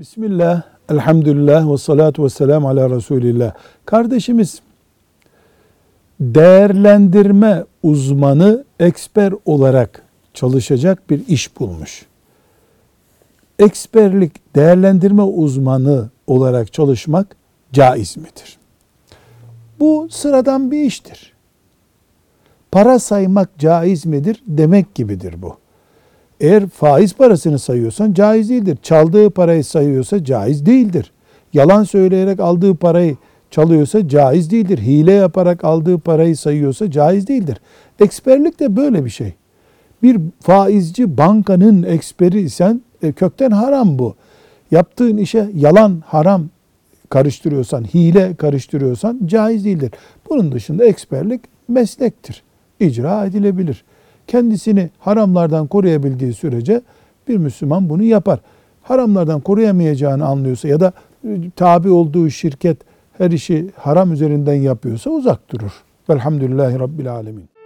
Bismillah, 0.00 0.62
elhamdülillah 0.88 1.72
ve 1.72 1.78
salatu 1.78 2.24
ve 2.24 2.28
selamu 2.28 2.68
ala 2.68 2.90
Resulillah. 2.90 3.54
Kardeşimiz 3.84 4.60
değerlendirme 6.20 7.64
uzmanı, 7.82 8.64
eksper 8.78 9.34
olarak 9.44 10.02
çalışacak 10.34 11.10
bir 11.10 11.28
iş 11.28 11.60
bulmuş. 11.60 12.06
Eksperlik, 13.58 14.56
değerlendirme 14.56 15.22
uzmanı 15.22 16.10
olarak 16.26 16.72
çalışmak 16.72 17.36
caiz 17.72 18.16
midir? 18.16 18.58
Bu 19.80 20.08
sıradan 20.10 20.70
bir 20.70 20.82
iştir. 20.82 21.32
Para 22.72 22.98
saymak 22.98 23.58
caiz 23.58 24.06
midir 24.06 24.42
demek 24.46 24.94
gibidir 24.94 25.42
bu. 25.42 25.56
Eğer 26.40 26.68
faiz 26.68 27.14
parasını 27.14 27.58
sayıyorsan 27.58 28.12
caiz 28.12 28.50
değildir. 28.50 28.78
Çaldığı 28.82 29.30
parayı 29.30 29.64
sayıyorsa 29.64 30.24
caiz 30.24 30.66
değildir. 30.66 31.12
Yalan 31.52 31.84
söyleyerek 31.84 32.40
aldığı 32.40 32.74
parayı 32.74 33.16
çalıyorsa 33.50 34.08
caiz 34.08 34.50
değildir. 34.50 34.78
Hile 34.78 35.12
yaparak 35.12 35.64
aldığı 35.64 35.98
parayı 35.98 36.36
sayıyorsa 36.36 36.90
caiz 36.90 37.26
değildir. 37.26 37.60
Eksperlik 38.00 38.60
de 38.60 38.76
böyle 38.76 39.04
bir 39.04 39.10
şey. 39.10 39.34
Bir 40.02 40.20
faizci 40.40 41.18
bankanın 41.18 41.82
eksperi 41.82 42.40
isen 42.40 42.82
e, 43.02 43.12
kökten 43.12 43.50
haram 43.50 43.98
bu. 43.98 44.14
Yaptığın 44.70 45.16
işe 45.16 45.50
yalan 45.54 46.02
haram 46.06 46.48
karıştırıyorsan, 47.08 47.84
hile 47.84 48.34
karıştırıyorsan 48.34 49.20
caiz 49.26 49.64
değildir. 49.64 49.90
Bunun 50.30 50.52
dışında 50.52 50.84
eksperlik 50.84 51.40
meslektir. 51.68 52.42
İcra 52.80 53.24
edilebilir 53.24 53.84
kendisini 54.30 54.90
haramlardan 54.98 55.66
koruyabildiği 55.66 56.32
sürece 56.32 56.82
bir 57.28 57.36
Müslüman 57.36 57.88
bunu 57.88 58.02
yapar. 58.02 58.40
Haramlardan 58.82 59.40
koruyamayacağını 59.40 60.26
anlıyorsa 60.26 60.68
ya 60.68 60.80
da 60.80 60.92
e, 61.24 61.50
tabi 61.56 61.90
olduğu 61.90 62.30
şirket 62.30 62.76
her 63.18 63.30
işi 63.30 63.70
haram 63.76 64.12
üzerinden 64.12 64.54
yapıyorsa 64.54 65.10
uzak 65.10 65.52
durur. 65.52 65.72
Velhamdülillahi 66.10 66.78
Rabbil 66.78 67.12
Alemin. 67.12 67.59